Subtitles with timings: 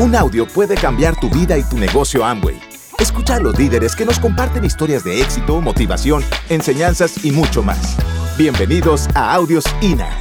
[0.00, 2.56] Un audio puede cambiar tu vida y tu negocio Amway.
[3.00, 7.96] Escucha a los líderes que nos comparten historias de éxito, motivación, enseñanzas y mucho más.
[8.38, 10.16] Bienvenidos a Audios INA.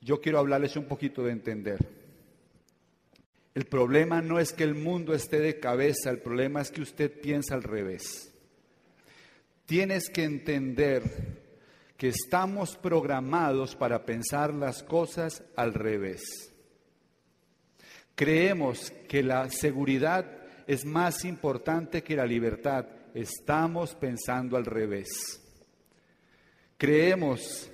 [0.00, 1.78] Yo quiero hablarles un poquito de entender.
[3.52, 7.10] El problema no es que el mundo esté de cabeza, el problema es que usted
[7.20, 8.32] piensa al revés.
[9.66, 11.41] Tienes que entender
[12.02, 16.52] que estamos programados para pensar las cosas al revés.
[18.16, 20.26] Creemos que la seguridad
[20.66, 22.86] es más importante que la libertad.
[23.14, 25.40] Estamos pensando al revés.
[26.76, 27.70] Creemos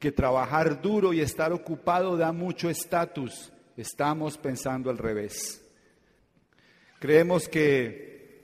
[0.00, 3.52] que trabajar duro y estar ocupado da mucho estatus.
[3.76, 5.64] Estamos pensando al revés.
[6.98, 8.42] Creemos que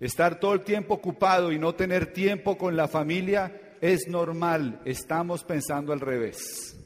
[0.00, 3.62] estar todo el tiempo ocupado y no tener tiempo con la familia
[3.92, 6.76] es normal, estamos pensando al revés.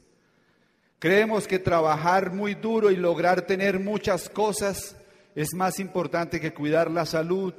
[0.99, 4.97] Creemos que trabajar muy duro y lograr tener muchas cosas
[5.35, 7.55] es más importante que cuidar la salud,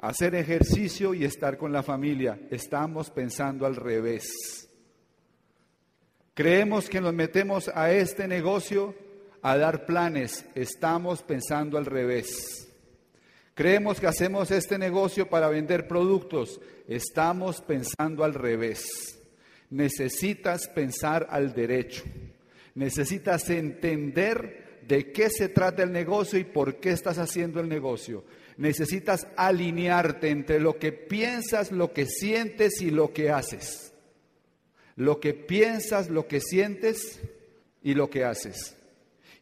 [0.00, 2.38] hacer ejercicio y estar con la familia.
[2.50, 4.68] Estamos pensando al revés.
[6.34, 8.94] Creemos que nos metemos a este negocio
[9.42, 10.46] a dar planes.
[10.54, 12.68] Estamos pensando al revés.
[13.54, 16.60] Creemos que hacemos este negocio para vender productos.
[16.88, 19.20] Estamos pensando al revés.
[19.70, 22.02] Necesitas pensar al derecho.
[22.74, 28.24] Necesitas entender de qué se trata el negocio y por qué estás haciendo el negocio.
[28.56, 33.92] Necesitas alinearte entre lo que piensas, lo que sientes y lo que haces.
[34.96, 37.20] Lo que piensas, lo que sientes
[37.82, 38.76] y lo que haces.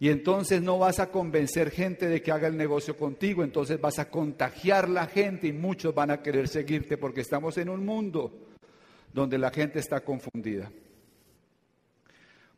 [0.03, 4.00] Y entonces no vas a convencer gente de que haga el negocio contigo, entonces vas
[4.00, 8.33] a contagiar la gente y muchos van a querer seguirte porque estamos en un mundo
[9.12, 10.73] donde la gente está confundida.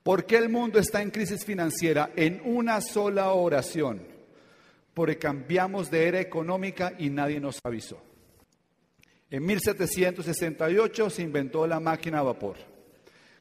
[0.03, 2.13] ¿Por qué el mundo está en crisis financiera?
[2.17, 4.01] En una sola oración.
[4.95, 8.01] Porque cambiamos de era económica y nadie nos avisó.
[9.29, 12.74] En 1768 se inventó la máquina a vapor.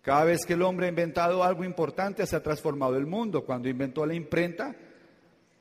[0.04, 3.46] Cada vez que el hombre ha inventado algo importante, se ha transformado el mundo.
[3.46, 4.76] Cuando inventó la imprenta,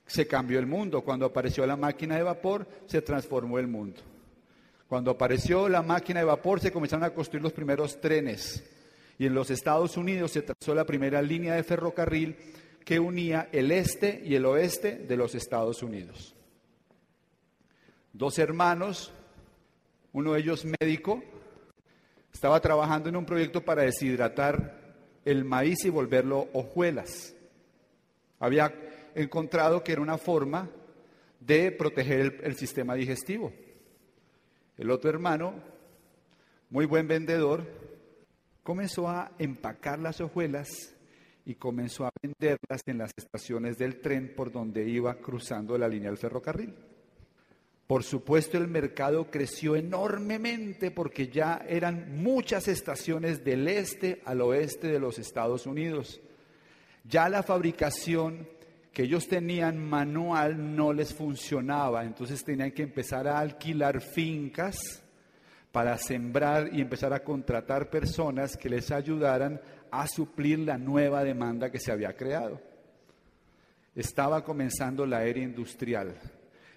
[0.05, 1.03] se cambió el mundo.
[1.03, 4.03] Cuando apareció la máquina de vapor, se transformó el mundo.
[4.89, 8.69] Cuando apareció la máquina de vapor, se comenzaron a construir los primeros trenes.
[9.17, 12.37] Y en los Estados Unidos se trazó la primera línea de ferrocarril
[12.85, 16.35] que unía el este y el oeste de los Estados Unidos.
[18.13, 19.13] Dos hermanos,
[20.13, 21.23] uno de ellos médico,
[22.33, 24.81] estaba trabajando en un proyecto para deshidratar
[25.25, 27.35] el maíz y volverlo hojuelas.
[28.41, 28.75] Había
[29.15, 30.69] encontrado que era una forma
[31.39, 33.53] de proteger el, sistema digestivo.
[34.77, 35.55] El otro hermano,
[36.71, 37.65] muy buen vendedor,
[38.63, 40.69] comenzó a empacar las hojuelas
[41.45, 46.09] y comenzó a venderlas en las estaciones del tren por donde iba cruzando la línea
[46.09, 46.75] del ferrocarril.
[47.93, 54.87] Por supuesto, el mercado creció enormemente porque ya eran muchas estaciones del este al oeste
[54.87, 56.19] de los Estados Unidos.
[57.05, 58.49] Ya la fabricación
[58.95, 65.03] que ellos tenían manual no les funcionaba, entonces tenían que empezar a alquilar fincas
[65.71, 69.61] para sembrar y empezar a contratar personas que les ayudaran
[69.91, 72.59] a suplir la nueva demanda que se había creado.
[73.95, 76.15] Estaba comenzando la era industrial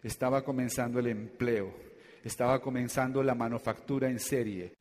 [0.06, 1.74] estaba comenzando el empleo,
[2.24, 4.76] estaba comenzando la manufactura en serie.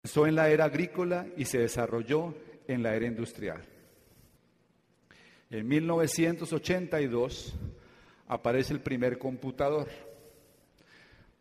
[0.00, 2.34] Comenzó en la era agrícola y se desarrolló
[2.66, 3.62] en la era industrial.
[5.50, 7.54] En 1982
[8.28, 9.86] aparece el primer computador.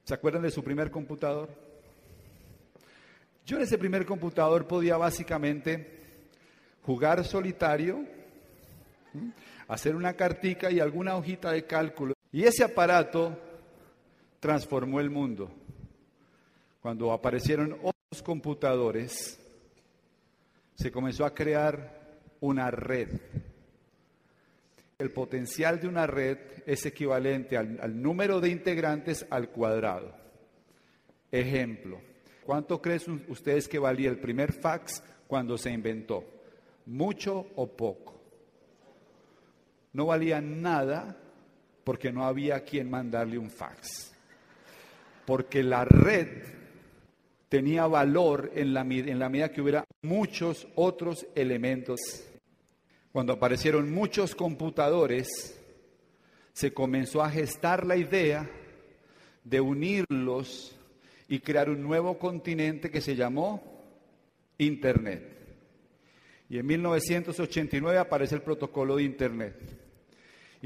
[0.03, 1.47] ¿Se acuerdan de su primer computador?
[3.46, 6.02] Yo en ese primer computador podía básicamente
[6.81, 8.03] jugar solitario,
[9.69, 13.40] hacer una cartica y alguna hojita de cálculo y ese aparato
[14.41, 15.50] transformó el mundo.
[16.81, 19.40] Cuando aparecieron otros computadores,
[20.76, 23.08] se comenzó a crear una red.
[24.99, 30.14] El potencial de una red es equivalente al, número de integrantes al cuadrado.
[31.32, 32.02] Ejemplo,
[32.43, 36.26] ¿cuánto creen ustedes que valía el primer fax cuando se inventó?
[36.85, 38.20] ¿Mucho o poco?
[39.93, 41.22] No valía nada
[41.85, 44.11] porque no había quien mandarle un fax.
[45.26, 46.43] Porque la red
[47.47, 51.99] tenía valor en la, en la medida que hubiera muchos otros elementos.
[53.14, 55.58] Cuando aparecieron muchos computadores,
[56.52, 58.49] se comenzó a gestar la idea
[59.43, 60.76] de unirlos
[61.29, 63.64] y crear un nuevo continente que se llamó
[64.58, 65.35] Internet.
[66.49, 69.84] Y en 1989 aparece el protocolo de Internet.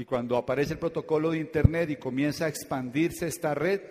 [0.00, 3.82] Y cuando aparece el protocolo de Internet y comienza a expandirse esta red,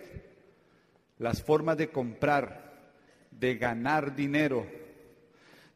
[1.18, 2.90] las formas de comprar,
[3.30, 4.66] de ganar dinero,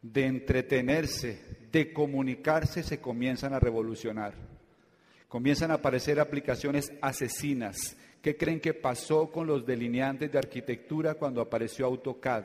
[0.02, 1.40] de entretenerse,
[1.70, 4.34] de comunicarse se comienzan a revolucionar.
[5.28, 7.96] Comienzan a aparecer aplicaciones asesinas.
[8.20, 12.42] ¿Qué creen que pasó con los delineantes de arquitectura cuando apareció AutoCAD?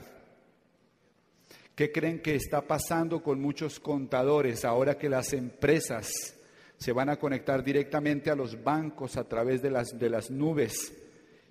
[1.73, 6.35] ¿Qué creen que está pasando con muchos contadores ahora que las empresas
[6.79, 10.93] se van a conectar directamente a los bancos a través de las, de las nubes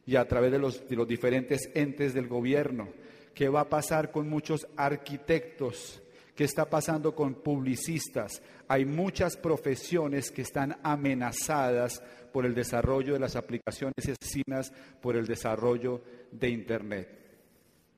[0.06, 2.88] y a través de los, de los diferentes entes del gobierno?
[3.34, 6.02] ¿Qué va a pasar con muchos arquitectos?
[6.34, 8.40] ¿Qué está pasando con publicistas?
[8.68, 12.02] Hay muchas profesiones que están amenazadas
[12.32, 14.72] por el desarrollo de las aplicaciones asesinas,
[15.02, 16.00] por el desarrollo
[16.32, 17.08] de Internet.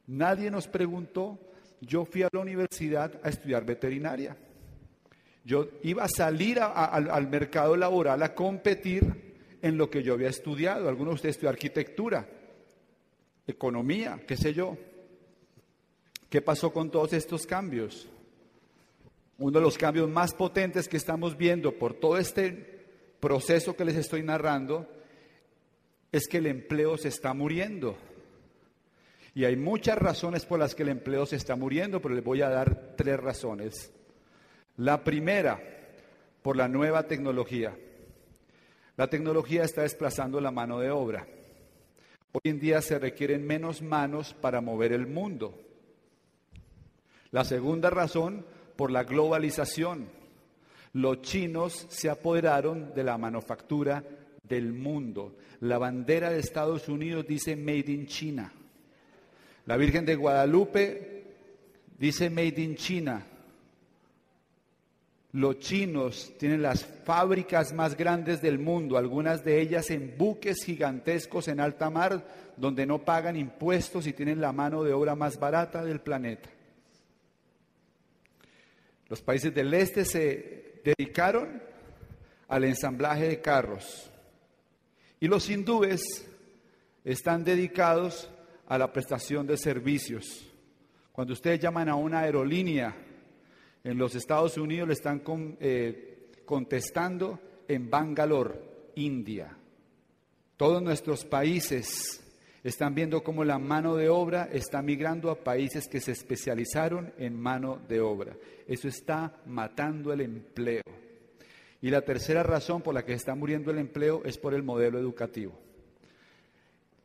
[0.08, 1.38] Nadie nos preguntó,
[1.80, 4.36] yo fui a la universidad a estudiar veterinaria.
[5.50, 10.88] Yo iba a salir al mercado laboral a competir en lo que yo había estudiado.
[10.88, 12.24] Algunos de ustedes estudió arquitectura,
[13.48, 14.78] economía, qué sé yo.
[16.28, 18.08] ¿Qué pasó con todos estos cambios?
[19.38, 22.86] Uno de los cambios más potentes que estamos viendo por todo este
[23.18, 24.86] proceso que les estoy narrando
[26.12, 27.98] es que el empleo se está muriendo.
[29.34, 32.40] Y hay muchas razones por las que el empleo se está muriendo, pero les voy
[32.40, 33.92] a dar tres razones.
[34.80, 35.60] La primera,
[36.40, 37.76] por la nueva tecnología.
[38.96, 41.26] La tecnología está desplazando la mano de obra.
[42.32, 45.54] Hoy en día se requieren menos manos para mover el mundo.
[47.30, 50.08] La segunda razón, por la globalización.
[50.94, 54.02] Los chinos se apoderaron de la manufactura
[54.42, 55.36] del mundo.
[55.60, 58.50] La bandera de Estados Unidos dice Made in China.
[59.66, 61.24] La Virgen de Guadalupe
[61.98, 63.26] dice Made in China.
[65.32, 71.46] Los chinos tienen las fábricas más grandes del mundo, algunas de ellas en buques gigantescos
[71.46, 75.84] en alta mar, donde no pagan impuestos y tienen la mano de obra más barata
[75.84, 76.50] del planeta.
[79.08, 81.62] Los países del este se dedicaron
[82.48, 84.10] al ensamblaje de carros
[85.20, 86.26] y los hindúes
[87.04, 88.28] están dedicados
[88.66, 90.46] a la prestación de servicios.
[91.12, 92.96] Cuando ustedes llaman a una aerolínea
[93.84, 95.22] en los Estados Unidos, le están
[95.60, 98.60] eh, contestando en Bangalore,
[98.96, 99.56] India.
[100.56, 102.22] Todos nuestros países
[102.62, 107.40] están viendo cómo la mano de obra está migrando a países que se especializaron en
[107.40, 108.36] mano de obra.
[108.66, 110.82] Eso está matando el empleo.
[111.80, 114.98] Y la tercera razón por la que está muriendo el empleo es por el modelo
[114.98, 115.58] educativo.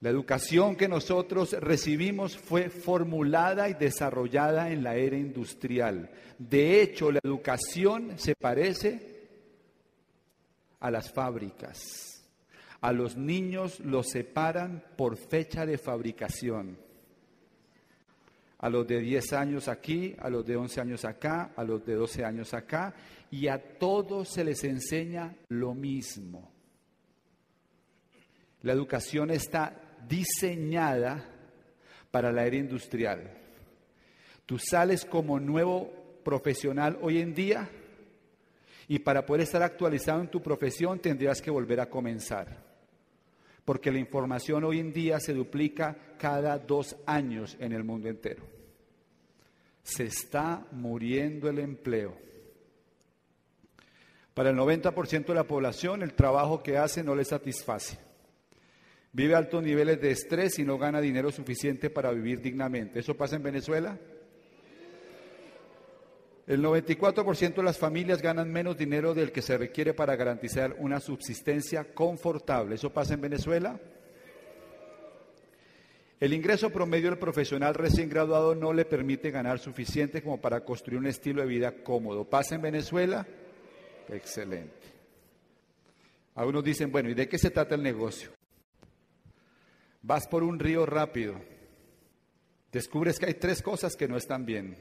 [0.01, 6.11] La educación que nosotros recibimos fue formulada y desarrollada en la era industrial.
[6.37, 9.15] De hecho, la educación se parece
[10.79, 12.23] a las fábricas.
[12.81, 16.77] A los niños los separan por fecha de fabricación.
[18.59, 21.95] A los de 10 años aquí, a los de 11 años acá, a los de
[21.95, 22.93] 12 años acá,
[23.31, 26.51] y a todos se les enseña lo mismo.
[28.61, 31.23] La educación está diseñada
[32.11, 33.31] para la era industrial.
[34.45, 37.69] Tú sales como nuevo profesional hoy en día
[38.87, 42.65] y para poder estar actualizado en tu profesión tendrías que volver a comenzar
[43.65, 48.43] porque la información hoy en día se duplica cada dos años en el mundo entero.
[49.81, 52.15] Se está muriendo el empleo.
[54.35, 57.97] Para el 90% de la población el trabajo que hace no le satisface.
[59.15, 62.99] Vive altos niveles de estrés y no gana dinero suficiente para vivir dignamente.
[62.99, 63.97] ¿Eso pasa en Venezuela?
[66.45, 70.99] El 94% de las familias ganan menos dinero del que se requiere para garantizar una
[70.99, 72.75] subsistencia confortable.
[72.75, 73.79] ¿Eso pasa en Venezuela?
[76.19, 80.99] El ingreso promedio del profesional recién graduado no le permite ganar suficiente como para construir
[80.99, 82.25] un estilo de vida cómodo.
[82.25, 83.25] ¿Pasa en Venezuela?
[84.09, 84.87] Excelente.
[86.35, 88.31] Algunos dicen, bueno, ¿y de qué se trata el negocio?
[90.07, 91.33] Vas por un río rápido,
[92.71, 94.77] descubres que hay tres cosas que no están bien.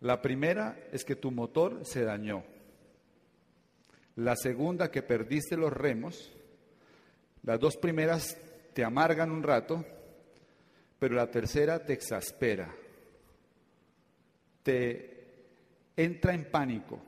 [0.00, 2.44] La primera es que tu motor se dañó.
[4.14, 6.32] La segunda que perdiste los remos.
[7.42, 8.38] Las dos primeras
[8.72, 9.84] te amargan un rato,
[10.98, 12.74] pero la tercera te exaspera.
[14.62, 15.26] Te
[15.94, 17.02] entra en pánico.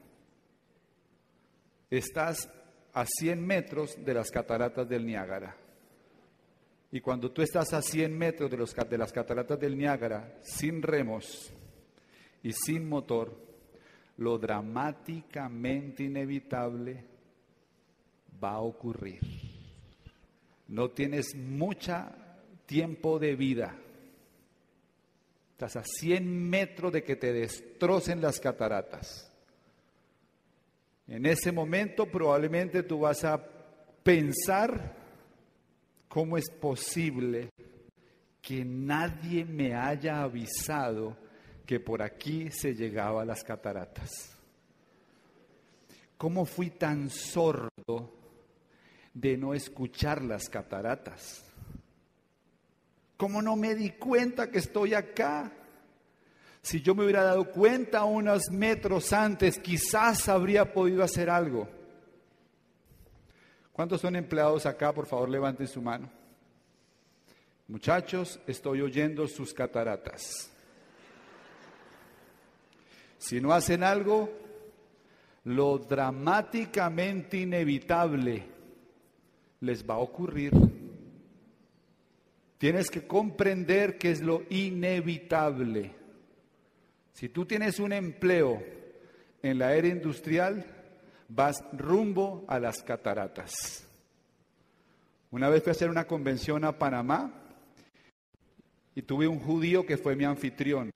[1.89, 2.51] Estás
[2.93, 5.68] a 100 metros de las cataratas del Niágara.
[6.91, 10.83] Y cuando tú estás a 100 metros de, los, de las cataratas del Niágara sin
[10.83, 11.53] remos,
[12.43, 13.37] y sin motor,
[14.19, 17.05] lo dramáticamente inevitable
[18.43, 19.21] va a ocurrir.
[20.69, 21.95] No tienes mucho
[22.67, 23.77] tiempo de vida.
[25.53, 29.33] Estás a 100 metros de que te destrocen las cataratas.
[31.09, 33.43] En ese momento probablemente tú vas a
[34.03, 34.97] pensar
[36.09, 37.51] cómo es posible
[38.41, 41.17] que nadie me haya avisado
[41.67, 44.35] que por aquí se llegaba a las cataratas.
[46.17, 48.13] ¿Cómo fui tan sordo
[49.13, 51.45] de no escuchar las cataratas?
[53.17, 55.53] ¿Cómo no me di cuenta que estoy acá?
[56.63, 61.69] Si yo me hubiera dado cuenta unos metros antes, quizás habría podido hacer algo.
[63.79, 64.93] ¿Cuántos son empleados acá?
[64.93, 66.11] Por favor, levanten su mano.
[67.69, 70.51] Muchachos, estoy oyendo sus cataratas.
[73.19, 74.33] Si no hacen algo,
[75.45, 78.47] lo dramáticamente inevitable
[79.61, 80.51] les va a ocurrir.
[82.59, 85.95] Tienes que comprender que es lo inevitable.
[87.13, 88.61] Si tú tienes un empleo
[89.41, 90.78] en la era industrial,
[91.29, 93.87] vas rumbo a las cataratas.
[95.31, 97.33] Una vez fui a hacer una convención a Panamá
[98.95, 100.91] y tuve un judío que fue mi anfitrión.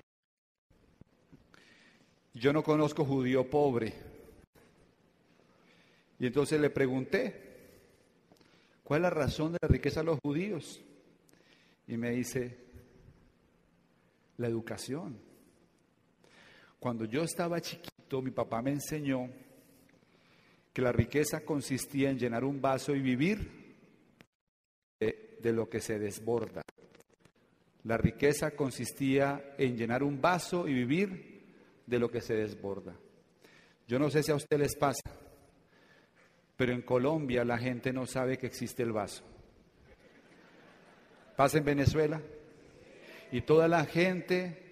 [2.34, 3.94] Yo no conozco judío pobre.
[6.18, 7.52] Y entonces le pregunté,
[8.82, 10.80] ¿cuál es la razón de la riqueza de los judíos?
[11.86, 12.56] Y me dice,
[14.38, 15.18] la educación.
[16.78, 19.28] Cuando yo estaba chiquito, mi papá me enseñó
[20.72, 23.62] que la riqueza consistía en llenar un vaso y vivir
[24.98, 26.62] de, lo que se desborda.
[27.84, 31.42] La riqueza consistía en llenar un vaso y vivir
[31.86, 32.96] de lo que se desborda.
[33.88, 35.02] Yo no sé si a usted les pasa,
[36.56, 39.24] pero en Colombia la gente no sabe que existe el vaso.
[41.36, 42.22] Pasa en Venezuela
[43.32, 44.62] y toda la gente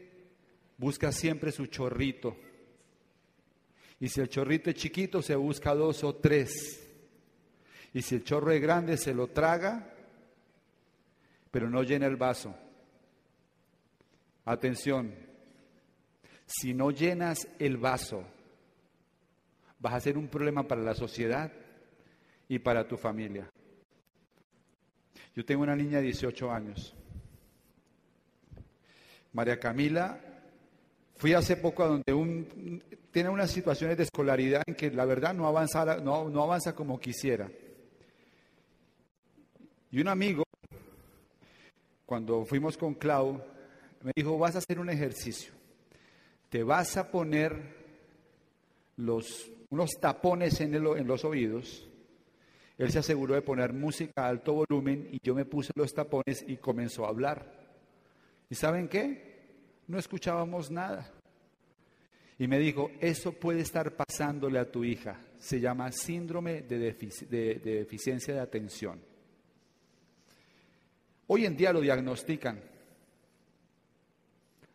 [0.78, 2.36] busca siempre su chorrito.
[4.00, 6.88] Y si el chorrito es chiquito, se busca dos o tres.
[7.92, 9.92] Y si el chorro es grande, se lo traga,
[11.50, 12.54] pero no llena el vaso.
[14.46, 15.14] Atención,
[16.46, 18.24] si no llenas el vaso,
[19.78, 21.52] vas a ser un problema para la sociedad
[22.48, 23.50] y para tu familia.
[25.34, 26.96] Yo tengo una niña de 18 años.
[29.32, 30.29] María Camila
[31.20, 35.34] Fui hace poco a donde un, tiene unas situaciones de escolaridad en que la verdad
[35.34, 37.46] no avanza, no, avanza como quisiera.
[39.90, 40.44] Y un amigo,
[42.06, 43.38] cuando fuimos con Clau,
[44.00, 45.52] me dijo, vas a hacer un ejercicio.
[46.48, 47.54] Te vas a poner
[48.96, 51.86] los, unos tapones en, en los oídos.
[52.78, 56.42] Él se aseguró de poner música a alto volumen y yo me puse los tapones
[56.48, 57.60] y comenzó a hablar.
[58.48, 59.29] ¿Y saben qué?
[59.90, 61.10] No escuchábamos nada.
[62.38, 65.20] Y me dijo, eso puede estar pasándole a tu hija.
[65.38, 69.02] Se llama síndrome de, deficiencia de atención.
[71.26, 72.62] Hoy en día lo diagnostican.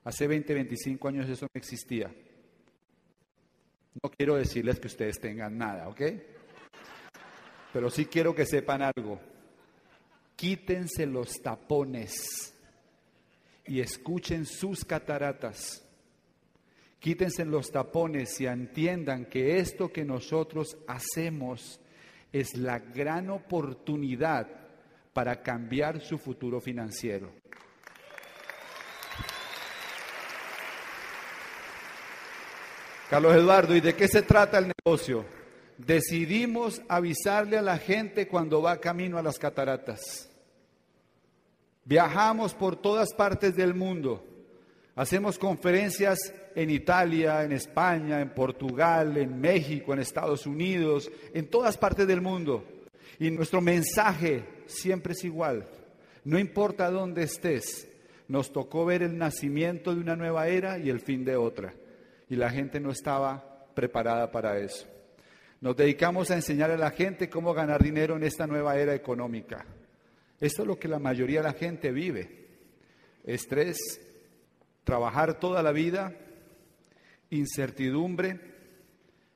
[0.03, 2.13] Hace 20, 25 años eso no existía.
[4.03, 6.01] No quiero decirles que ustedes tengan nada, ¿ok?
[7.72, 9.19] Pero sí quiero que sepan algo.
[10.36, 12.55] Quítense los tapones
[13.67, 15.84] y escuchen sus cataratas.
[17.00, 21.79] Quítense los tapones y entiendan que esto que nosotros hacemos
[22.31, 24.48] es la gran oportunidad
[25.13, 27.31] para cambiar su futuro financiero.
[33.10, 35.25] Carlos Eduardo, ¿y de qué se trata el negocio?
[35.77, 40.29] Decidimos avisarle a la gente cuando va camino a las cataratas.
[41.86, 44.25] Viajamos por todas partes del mundo.
[44.96, 46.18] Hacemos conferencias
[46.56, 52.22] en Italia, en España, en Portugal, en México, en Estados Unidos, en todas partes del
[52.22, 52.65] mundo.
[53.20, 55.68] Y nuestro mensaje siempre es igual.
[56.24, 57.88] No importa dónde estés,
[58.27, 61.75] nos tocó ver el nacimiento de una nueva era y el fin de otra.
[62.30, 64.88] Y la gente no estaba preparada para eso.
[65.62, 69.65] Nos dedicamos a enseñar a la gente cómo ganar dinero en esta nueva era económica.
[70.39, 72.48] Esto es lo que la mayoría de la gente vive.
[73.24, 73.77] Estrés,
[74.84, 76.15] trabajar toda la vida,
[77.30, 78.39] incertidumbre,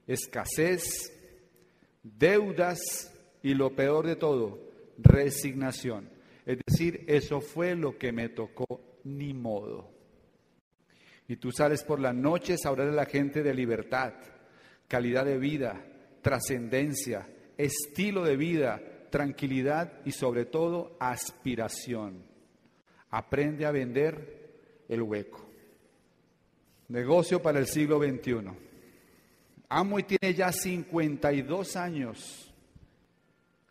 [0.07, 1.11] escasez,
[2.03, 2.79] deudas
[3.41, 4.59] y lo peor de todo,
[4.97, 6.09] resignación.
[6.45, 9.91] Es decir, eso fue lo que me tocó, ni modo.
[11.27, 14.13] Y tú sales por las noches a hablar a la gente de libertad,
[14.87, 15.85] calidad de vida,
[16.21, 22.23] trascendencia, estilo de vida, tranquilidad y sobre todo aspiración.
[23.09, 25.45] Aprende a vender el hueco.
[26.89, 28.49] Negocio para el siglo XXI.
[29.69, 32.53] Amway tiene ya 52 años.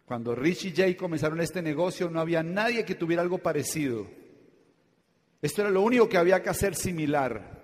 [0.04, 4.07] Cuando Rich y Jay comenzaron este negocio no había nadie que tuviera algo parecido.
[5.42, 7.62] Esto era lo único que había que hacer similar.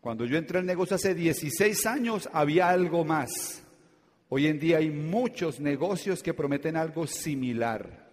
[0.00, 3.62] Cuando yo entré al negocio hace 16 años había algo más.
[4.30, 8.08] Hoy en día hay muchos negocios que prometen algo similar.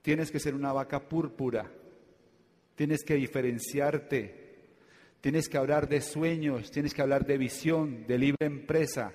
[0.00, 1.70] Tienes que ser una vaca púrpura.
[2.74, 4.42] Tienes que diferenciarte.
[5.20, 9.12] Tienes que hablar de sueños, tienes que hablar de visión, de libre empresa,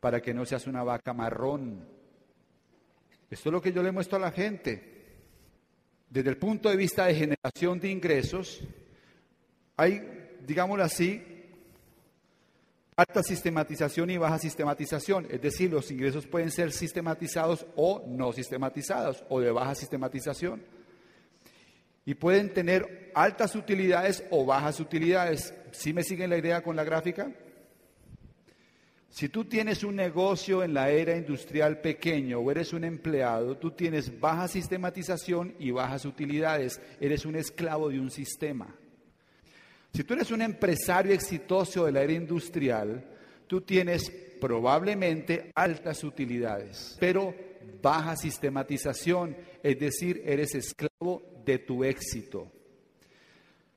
[0.00, 1.86] para que no seas una vaca marrón.
[3.30, 4.90] Esto es lo que yo le muestro a la gente.
[6.08, 8.60] Desde el punto de vista de generación de ingresos,
[9.76, 10.02] hay,
[10.44, 11.22] digámoslo así,
[13.00, 15.26] alta sistematización y baja sistematización.
[15.30, 20.62] Es decir, los ingresos pueden ser sistematizados o no sistematizados, o de baja sistematización.
[22.04, 25.54] Y pueden tener altas utilidades o bajas utilidades.
[25.70, 27.32] ¿Sí me siguen la idea con la gráfica?
[29.08, 33.70] Si tú tienes un negocio en la era industrial pequeño o eres un empleado, tú
[33.70, 36.80] tienes baja sistematización y bajas utilidades.
[37.00, 38.76] Eres un esclavo de un sistema.
[39.92, 43.04] Si tú eres un empresario exitoso de la era industrial,
[43.46, 47.34] tú tienes probablemente altas utilidades, pero
[47.82, 52.50] baja sistematización, es decir, eres esclavo de tu éxito.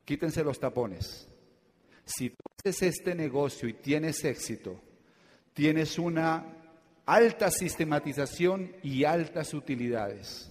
[0.04, 1.28] Quítense los tapones.
[2.04, 4.80] Si tú haces este negocio y tienes éxito,
[5.52, 6.44] tienes una
[7.06, 10.50] alta sistematización y altas utilidades.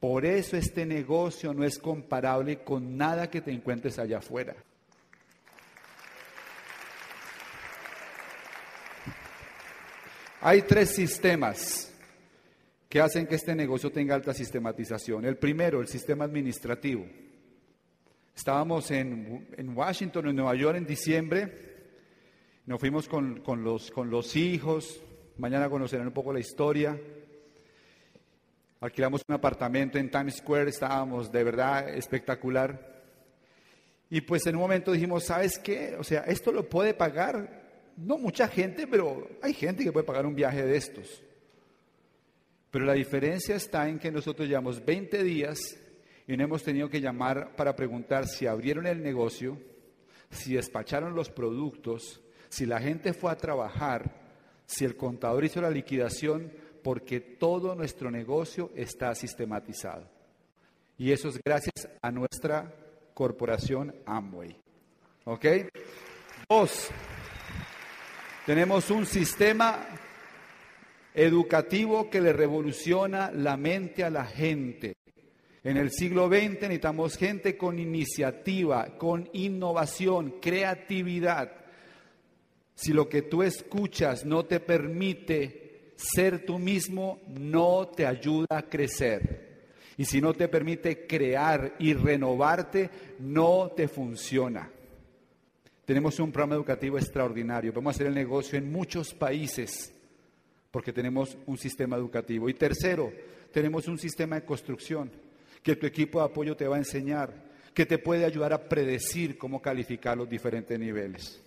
[0.00, 4.54] Por eso este negocio no es comparable con nada que te encuentres allá afuera.
[10.40, 11.92] Hay tres sistemas
[12.88, 15.24] que hacen que este negocio tenga alta sistematización.
[15.24, 17.06] El primero, el sistema administrativo.
[18.34, 21.52] Estábamos en, Washington, en Nueva York, en diciembre.
[22.66, 25.02] Nos fuimos con, los, con los hijos.
[25.38, 27.00] Mañana conocerán un poco la historia.
[28.80, 30.68] Alquilamos un apartamento en Times Square.
[30.68, 33.02] Estábamos de verdad espectacular.
[34.10, 35.96] Y pues en un momento dijimos, ¿sabes qué?
[35.98, 37.65] O sea, esto lo puede pagar
[37.96, 41.22] no mucha gente, pero hay gente que puede pagar un viaje de estos.
[42.70, 45.58] Pero la diferencia está en que nosotros llevamos 20 días
[46.26, 49.58] y no hemos tenido que llamar para preguntar si abrieron el negocio,
[50.30, 54.26] si despacharon los productos, si la gente fue a trabajar,
[54.66, 60.08] si el contador hizo la liquidación, porque todo nuestro negocio está sistematizado.
[60.98, 62.74] Y eso es gracias a nuestra
[63.14, 64.56] corporación Amway.
[65.24, 65.46] ¿Ok?
[66.48, 66.90] Dos.
[68.46, 69.84] Tenemos un sistema
[71.12, 74.94] educativo que le revoluciona la mente a la gente.
[75.64, 81.50] En el siglo XX necesitamos gente con iniciativa, con innovación, creatividad.
[82.76, 88.68] Si lo que tú escuchas no te permite ser tú mismo, no te ayuda a
[88.68, 89.72] crecer.
[89.96, 94.70] Y si no te permite crear y renovarte, no te funciona.
[95.86, 97.72] Tenemos un programa educativo extraordinario.
[97.72, 99.94] Vamos a hacer el negocio en muchos países
[100.72, 102.48] porque tenemos un sistema educativo.
[102.48, 103.12] Y tercero,
[103.52, 105.10] tenemos un sistema de construcción
[105.62, 107.32] que tu equipo de apoyo te va a enseñar,
[107.72, 111.40] que te puede ayudar a predecir cómo calificar los diferentes niveles.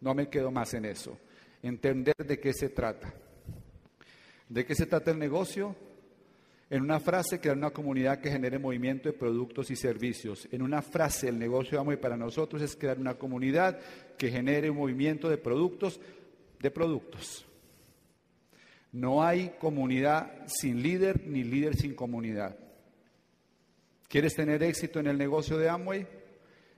[0.00, 1.18] No me quedo más en eso.
[1.62, 3.14] Entender de qué se trata.
[4.48, 5.76] ¿De qué se trata el negocio?
[6.72, 10.48] En una frase, crear una comunidad que genere movimiento de productos y servicios.
[10.50, 13.78] En una frase, el negocio Amway para nosotros es crear una comunidad
[14.16, 16.00] que genere un movimiento de productos,
[16.58, 17.44] de productos.
[18.90, 22.56] No hay comunidad sin líder ni líder sin comunidad.
[24.08, 26.06] ¿Quieres tener éxito en el negocio de Amway?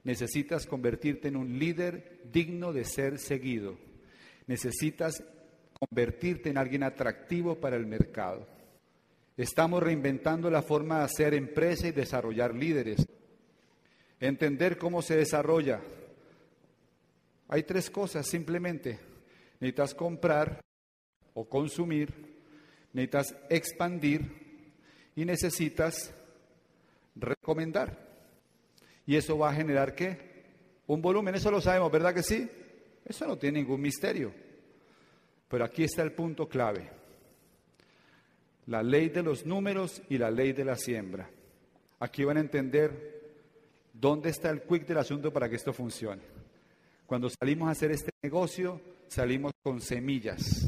[0.02, 3.78] Necesitas convertirte en un líder digno de ser seguido.
[4.48, 5.22] Necesitas
[5.72, 8.48] convertirte en alguien atractivo para el mercado.
[9.36, 13.06] Estamos reinventando la forma de hacer empresa y desarrollar líderes.
[14.20, 15.80] Entender cómo se desarrolla.
[17.48, 18.98] Hay tres cosas simplemente.
[19.58, 20.60] Necesitas comprar
[21.34, 22.12] o consumir,
[22.92, 24.70] necesitas expandir
[25.16, 26.14] y necesitas
[27.16, 27.98] recomendar.
[29.04, 30.44] ¿Y eso va a generar qué?
[30.86, 32.48] Un volumen, eso lo sabemos, ¿verdad que sí?
[33.04, 34.32] Eso no tiene ningún misterio.
[35.48, 37.03] Pero aquí está el punto clave
[38.66, 41.28] la ley de los números y la ley de la siembra.
[42.00, 43.14] Aquí van a entender
[43.94, 46.22] ¿Dónde está el quick del asunto para que esto funcione?
[47.06, 50.66] Cuando salimos a hacer este negocio, salimos con semillas.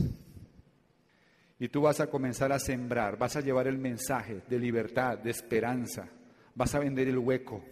[1.58, 5.30] Y tú vas a comenzar a sembrar, vas a llevar el mensaje de libertad, de
[5.30, 6.08] esperanza,
[6.54, 7.64] vas a vender el hueco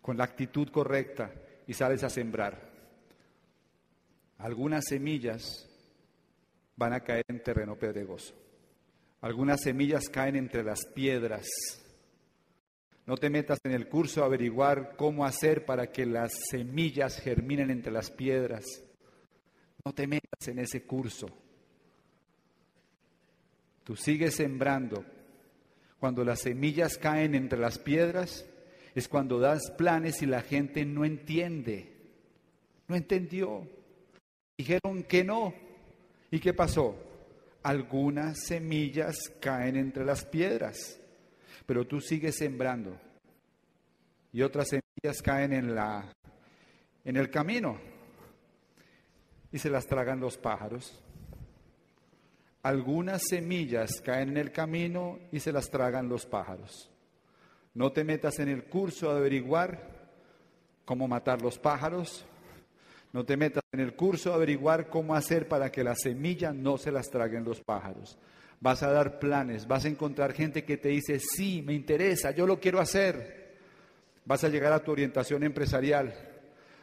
[0.00, 1.32] con la actitud correcta
[1.66, 2.70] y sales a sembrar.
[4.38, 5.68] Algunas semillas
[6.76, 8.45] van a caer en terreno pedregoso.
[9.26, 11.48] Algunas semillas caen entre las piedras.
[13.06, 17.70] No te metas en el curso a averiguar cómo hacer para que las semillas germinen
[17.70, 18.64] entre las piedras.
[19.84, 21.26] No te metas en ese curso.
[23.82, 25.04] Tú sigues sembrando.
[25.98, 28.46] Cuando las semillas caen entre las piedras,
[28.94, 31.96] es cuando das planes y la gente no entiende.
[32.86, 33.68] No entendió.
[34.56, 35.52] Dijeron que no.
[36.30, 36.96] ¿Y qué pasó?
[37.66, 41.00] Algunas semillas caen entre las piedras,
[41.66, 42.96] pero tú sigues sembrando.
[44.32, 46.12] Y otras semillas caen en la
[47.04, 47.76] en el camino
[49.50, 51.02] y se las tragan los pájaros.
[52.62, 56.88] Algunas semillas caen en el camino y se las tragan los pájaros.
[57.74, 59.90] No te metas en el curso a averiguar
[60.84, 62.24] cómo matar los pájaros.
[63.12, 66.76] No te metas en el curso a averiguar cómo hacer para que las semillas no
[66.78, 68.18] se las traguen los pájaros.
[68.60, 72.46] Vas a dar planes, vas a encontrar gente que te dice, sí, me interesa, yo
[72.46, 73.54] lo quiero hacer.
[74.24, 76.14] Vas a llegar a tu orientación empresarial.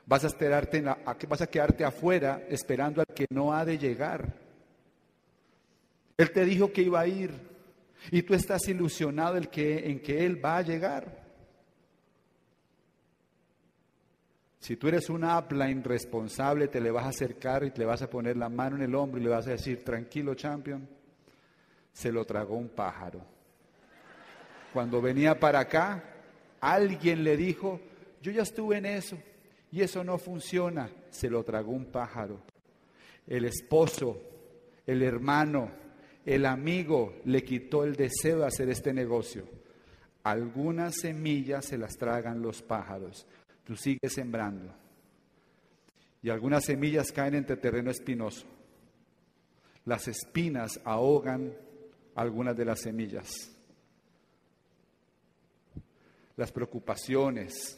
[0.06, 4.34] Vas a, esperarte vas a quedarte afuera esperando al que no ha de llegar.
[6.18, 7.32] Él te dijo que iba a ir
[8.12, 11.23] y tú estás ilusionado en en que Él va a llegar.
[14.64, 18.02] Si tú eres una apla irresponsable, te le vas a acercar y te le vas
[18.02, 20.88] a poner la mano en el hombro y le vas a decir, tranquilo, champion,
[21.92, 23.20] se lo tragó un pájaro.
[24.72, 26.02] Cuando venía para acá,
[26.62, 27.82] alguien le dijo,
[28.22, 29.18] yo ya estuve en eso
[29.70, 32.40] y eso no funciona, se lo tragó un pájaro.
[33.28, 34.18] El esposo,
[34.88, 35.72] el hermano,
[36.26, 39.44] el amigo le quitó el deseo de hacer este negocio.
[40.24, 43.28] Algunas semillas se las tragan los pájaros.
[43.64, 44.74] Tú sigues sembrando.
[46.22, 48.46] Y algunas semillas caen entre terreno espinoso.
[49.86, 51.54] Las espinas ahogan
[52.16, 53.30] algunas de las semillas.
[56.36, 57.78] Las preocupaciones,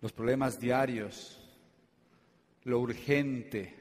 [0.00, 1.38] los problemas diarios,
[2.64, 3.74] lo urgente,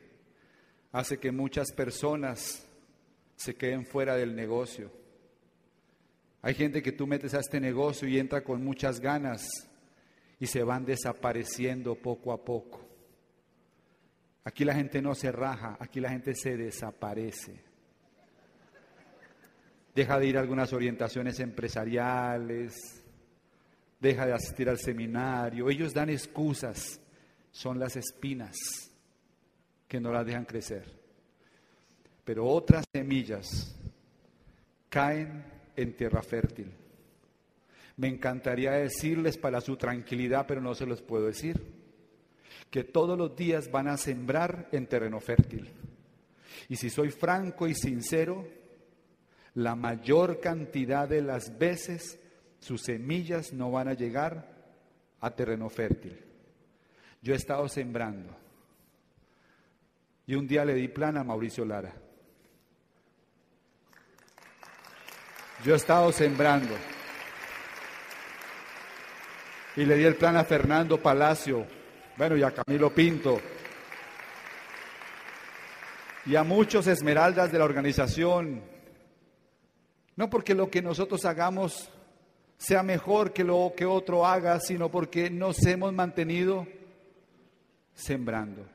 [0.92, 2.66] hace que muchas personas
[3.36, 4.92] se queden fuera del negocio.
[6.44, 9.48] Hay gente que tú metes a este negocio y entra con muchas ganas
[10.42, 12.82] y se van desapareciendo poco a poco.
[14.44, 17.64] Aquí la gente no se raja, aquí la gente se desaparece.
[19.94, 22.74] Deja de ir a algunas orientaciones empresariales,
[24.00, 25.70] deja de asistir al seminario.
[25.70, 27.00] Ellos dan excusas,
[27.52, 28.58] son las espinas
[29.88, 30.92] que no las dejan crecer.
[32.24, 33.76] Pero otras semillas
[34.90, 36.81] caen en tierra fértil.
[37.98, 41.62] Me encantaría decirles para su tranquilidad, pero no se los puedo decir,
[42.70, 45.70] que todos los días van a sembrar en terreno fértil.
[46.70, 48.48] Y si soy franco y sincero,
[49.56, 52.20] la mayor cantidad de las veces
[52.60, 54.52] sus semillas no van a llegar
[55.20, 56.18] a terreno fértil.
[57.22, 58.36] Yo he estado sembrando
[60.26, 61.94] y un día le di plan a Mauricio Lara.
[65.66, 66.74] Yo he estado sembrando.
[69.76, 71.66] Y le di el plan a Fernando Palacio,
[72.18, 73.40] bueno, y a Camilo Pinto,
[76.26, 78.62] y a muchos esmeraldas de la organización.
[80.16, 81.90] No porque lo que nosotros hagamos
[82.58, 86.68] sea mejor que lo que otro haga, sino porque nos hemos mantenido
[87.96, 88.66] sembrando.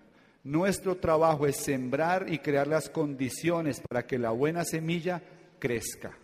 [0.42, 5.22] Nuestro trabajo es sembrar y crear las condiciones para que la buena semilla
[5.58, 6.16] crezca.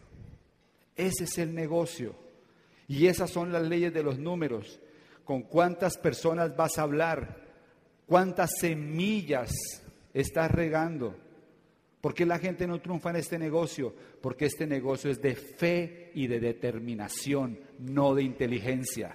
[0.97, 2.22] Ese es el negocio.
[2.89, 4.81] Y esas son las leyes de los números.
[5.25, 7.43] ¿Con cuántas personas vas a hablar?
[8.07, 9.51] ¿Cuántas semillas
[10.13, 11.17] estás regando?
[12.01, 13.95] ¿Por qué la gente no triunfa en este negocio?
[14.21, 19.15] Porque este negocio es de fe y de determinación, no de inteligencia.